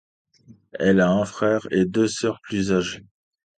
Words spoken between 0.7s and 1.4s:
Elle a un